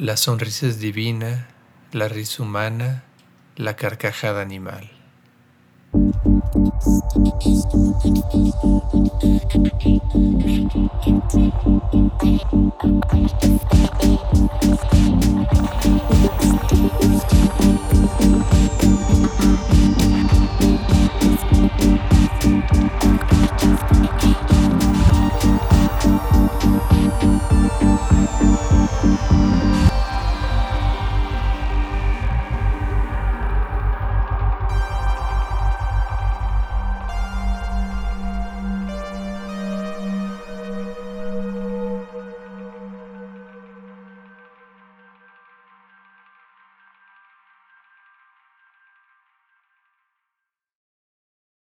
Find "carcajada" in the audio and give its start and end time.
3.76-4.40